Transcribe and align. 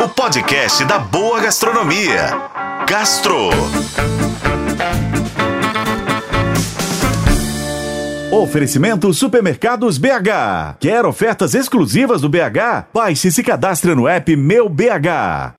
o 0.00 0.08
podcast 0.08 0.84
da 0.84 0.98
boa 0.98 1.40
gastronomia. 1.40 2.30
Gastro. 2.88 3.48
Oferecimento 8.30 9.12
Supermercados 9.12 9.98
BH. 9.98 10.76
Quer 10.78 11.04
ofertas 11.04 11.54
exclusivas 11.54 12.20
do 12.20 12.28
BH? 12.28 12.86
Baixe 12.94 13.28
e 13.28 13.32
se 13.32 13.42
cadastre 13.42 13.92
no 13.94 14.06
app 14.06 14.36
Meu 14.36 14.68
BH. 14.68 15.56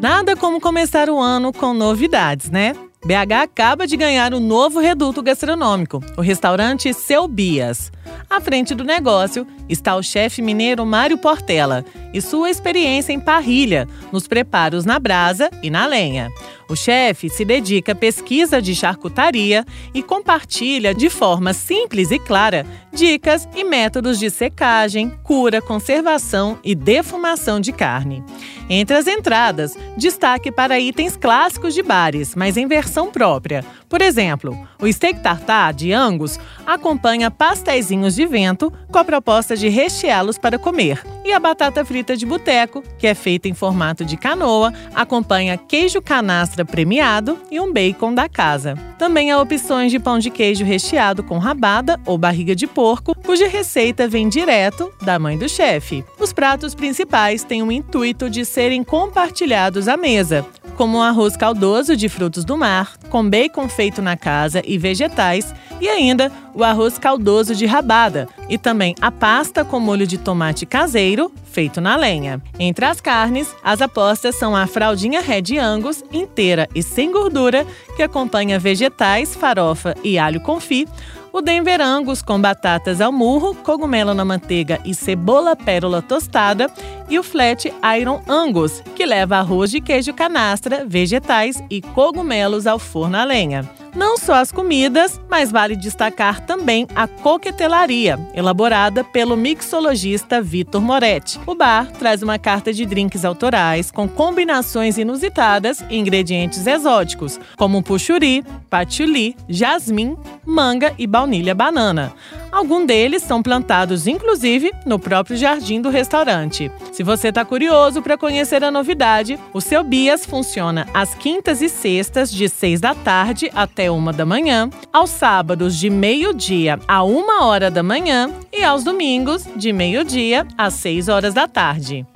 Nada 0.00 0.36
como 0.36 0.60
começar 0.60 1.10
o 1.10 1.20
ano 1.20 1.52
com 1.52 1.74
novidades, 1.74 2.50
né? 2.50 2.74
BH 3.06 3.32
acaba 3.40 3.86
de 3.86 3.96
ganhar 3.96 4.34
um 4.34 4.40
novo 4.40 4.80
reduto 4.80 5.22
gastronômico, 5.22 6.02
o 6.16 6.20
restaurante 6.20 6.92
Seu 6.92 7.28
Bias. 7.28 7.92
À 8.28 8.40
frente 8.40 8.74
do 8.74 8.82
negócio 8.82 9.46
está 9.68 9.94
o 9.94 10.02
chefe 10.02 10.42
mineiro 10.42 10.84
Mário 10.84 11.16
Portela 11.16 11.84
e 12.12 12.20
sua 12.20 12.50
experiência 12.50 13.12
em 13.12 13.20
parrilha, 13.20 13.86
nos 14.10 14.26
preparos 14.26 14.84
na 14.84 14.98
brasa 14.98 15.48
e 15.62 15.70
na 15.70 15.86
lenha. 15.86 16.32
O 16.68 16.74
chefe 16.74 17.28
se 17.28 17.44
dedica 17.44 17.92
à 17.92 17.94
pesquisa 17.94 18.60
de 18.60 18.74
charcutaria 18.74 19.64
e 19.94 20.02
compartilha 20.02 20.92
de 20.92 21.08
forma 21.08 21.52
simples 21.52 22.10
e 22.10 22.18
clara 22.18 22.66
dicas 22.92 23.46
e 23.54 23.62
métodos 23.62 24.18
de 24.18 24.30
secagem, 24.30 25.10
cura, 25.22 25.60
conservação 25.60 26.58
e 26.64 26.74
defumação 26.74 27.60
de 27.60 27.72
carne. 27.72 28.24
Entre 28.68 28.96
as 28.96 29.06
entradas, 29.06 29.76
destaque 29.96 30.50
para 30.50 30.80
itens 30.80 31.16
clássicos 31.16 31.74
de 31.74 31.82
bares, 31.82 32.34
mas 32.34 32.56
em 32.56 32.66
versão 32.66 33.12
própria. 33.12 33.64
Por 33.88 34.02
exemplo, 34.02 34.56
o 34.80 34.92
steak 34.92 35.20
tartar 35.20 35.72
de 35.72 35.92
Angus 35.92 36.38
acompanha 36.66 37.30
pastéisinhos 37.30 38.16
de 38.16 38.26
vento 38.26 38.72
com 38.90 38.98
a 38.98 39.04
proposta 39.04 39.56
de 39.56 39.68
recheá-los 39.68 40.38
para 40.38 40.58
comer. 40.58 41.00
E 41.24 41.32
a 41.32 41.38
batata 41.38 41.84
frita 41.84 42.16
de 42.16 42.26
boteco, 42.26 42.82
que 42.98 43.06
é 43.06 43.14
feita 43.14 43.48
em 43.48 43.54
formato 43.54 44.04
de 44.04 44.16
canoa, 44.16 44.72
acompanha 44.94 45.56
queijo 45.56 46.02
canastra 46.02 46.64
premiado 46.64 47.38
e 47.50 47.60
um 47.60 47.72
bacon 47.72 48.14
da 48.14 48.28
casa. 48.28 48.74
Também 48.98 49.30
há 49.30 49.40
opções 49.40 49.92
de 49.92 49.98
pão 49.98 50.18
de 50.18 50.30
queijo 50.30 50.64
recheado 50.64 51.22
com 51.22 51.38
rabada 51.38 52.00
ou 52.06 52.16
barriga 52.16 52.54
de 52.56 52.66
porco, 52.66 53.14
cuja 53.24 53.48
receita 53.48 54.08
vem 54.08 54.28
direto 54.28 54.92
da 55.02 55.18
mãe 55.18 55.36
do 55.36 55.48
chefe. 55.48 56.04
Os 56.18 56.32
pratos 56.32 56.74
principais 56.74 57.44
têm 57.44 57.62
o 57.62 57.70
intuito 57.70 58.30
de 58.30 58.44
serem 58.44 58.82
compartilhados 58.82 59.88
à 59.88 59.96
mesa, 59.96 60.46
como 60.76 60.98
um 60.98 61.02
arroz 61.02 61.36
caldoso 61.36 61.96
de 61.96 62.08
frutos 62.08 62.44
do 62.44 62.56
mar, 62.56 62.92
com 63.08 63.28
bacon 63.28 63.68
feito 63.68 64.02
na 64.02 64.16
casa 64.16 64.62
e 64.64 64.76
vegetais, 64.76 65.54
e 65.80 65.88
ainda 65.88 66.30
o 66.54 66.62
arroz 66.62 66.98
caldoso 66.98 67.54
de 67.54 67.66
rabada, 67.66 68.28
e 68.48 68.56
também 68.56 68.94
a 69.00 69.10
pasta 69.10 69.64
com 69.64 69.80
molho 69.80 70.06
de 70.06 70.18
tomate 70.18 70.64
caseiro, 70.66 71.32
feito 71.44 71.80
na 71.80 71.96
lenha. 71.96 72.40
Entre 72.58 72.84
as 72.84 73.00
carnes, 73.00 73.54
as 73.62 73.80
apostas 73.80 74.36
são 74.36 74.54
a 74.54 74.66
fraldinha 74.66 75.20
Red 75.20 75.58
Angus, 75.58 76.04
inteira 76.12 76.68
e 76.74 76.82
sem 76.82 77.10
gordura, 77.10 77.66
que 77.96 78.02
acompanha 78.02 78.58
vegetais, 78.58 79.34
farofa 79.34 79.94
e 80.04 80.18
alho 80.18 80.40
confit, 80.40 80.88
o 81.36 81.42
Denver 81.42 81.82
Angus 81.82 82.22
com 82.22 82.40
batatas 82.40 82.98
ao 82.98 83.12
murro, 83.12 83.54
cogumelo 83.54 84.14
na 84.14 84.24
manteiga 84.24 84.80
e 84.86 84.94
cebola 84.94 85.54
pérola 85.54 86.00
tostada 86.00 86.70
e 87.08 87.18
o 87.18 87.22
Flat 87.22 87.72
Iron 87.98 88.20
Angus, 88.28 88.82
que 88.94 89.06
leva 89.06 89.36
arroz 89.36 89.70
de 89.70 89.80
queijo 89.80 90.12
canastra, 90.12 90.84
vegetais 90.86 91.62
e 91.70 91.80
cogumelos 91.80 92.66
ao 92.66 92.78
forno 92.78 93.16
a 93.16 93.24
lenha. 93.24 93.68
Não 93.96 94.18
só 94.18 94.34
as 94.34 94.52
comidas, 94.52 95.18
mas 95.26 95.50
vale 95.50 95.74
destacar 95.74 96.44
também 96.44 96.86
a 96.94 97.08
coquetelaria, 97.08 98.18
elaborada 98.34 99.02
pelo 99.02 99.38
mixologista 99.38 100.42
Vitor 100.42 100.82
Moretti. 100.82 101.40
O 101.46 101.54
bar 101.54 101.90
traz 101.92 102.22
uma 102.22 102.38
carta 102.38 102.74
de 102.74 102.84
drinks 102.84 103.24
autorais 103.24 103.90
com 103.90 104.06
combinações 104.06 104.98
inusitadas 104.98 105.82
e 105.88 105.96
ingredientes 105.96 106.66
exóticos, 106.66 107.40
como 107.56 107.82
puxuri, 107.82 108.44
patchouli, 108.68 109.34
jasmim, 109.48 110.14
manga 110.44 110.92
e 110.98 111.06
baunilha 111.06 111.54
banana. 111.54 112.12
Alguns 112.56 112.86
deles 112.86 113.22
são 113.22 113.42
plantados, 113.42 114.06
inclusive, 114.06 114.72
no 114.86 114.98
próprio 114.98 115.36
jardim 115.36 115.78
do 115.78 115.90
restaurante. 115.90 116.72
Se 116.90 117.02
você 117.02 117.28
está 117.28 117.44
curioso 117.44 118.00
para 118.00 118.16
conhecer 118.16 118.64
a 118.64 118.70
novidade, 118.70 119.38
o 119.52 119.60
seu 119.60 119.84
Bias 119.84 120.24
funciona 120.24 120.88
às 120.94 121.14
quintas 121.14 121.60
e 121.60 121.68
sextas, 121.68 122.32
de 122.32 122.48
6 122.48 122.80
da 122.80 122.94
tarde 122.94 123.50
até 123.54 123.90
1 123.90 124.04
da 124.12 124.24
manhã, 124.24 124.70
aos 124.90 125.10
sábados, 125.10 125.76
de 125.76 125.90
meio-dia 125.90 126.80
a 126.88 127.04
1 127.04 127.42
hora 127.42 127.70
da 127.70 127.82
manhã 127.82 128.30
e 128.50 128.64
aos 128.64 128.82
domingos, 128.82 129.44
de 129.54 129.70
meio-dia 129.70 130.48
às 130.56 130.72
6 130.72 131.08
horas 131.08 131.34
da 131.34 131.46
tarde. 131.46 132.06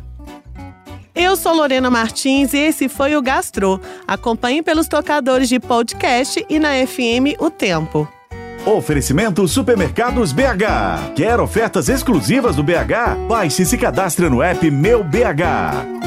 Eu 1.15 1.37
sou 1.37 1.53
Lorena 1.53 1.91
Martins 1.91 2.55
e 2.55 2.59
esse 2.61 2.89
foi 2.89 3.15
o 3.15 3.21
Gastro. 3.21 3.78
Acompanhe 4.09 4.62
pelos 4.62 4.89
tocadores 4.89 5.51
de 5.51 5.61
podcast 5.61 6.43
e 6.49 6.59
na 6.59 6.71
FM 6.87 7.39
O 7.39 7.51
Tempo. 7.51 8.09
Oferecimento 8.66 9.48
Supermercados 9.48 10.32
BH. 10.32 11.15
Quer 11.16 11.41
ofertas 11.41 11.88
exclusivas 11.88 12.56
do 12.56 12.62
BH? 12.62 13.26
Baixe 13.26 13.62
e 13.62 13.66
se 13.66 13.78
cadastre 13.78 14.28
no 14.28 14.43
app 14.43 14.71
Meu 14.71 15.03
BH. 15.03 16.00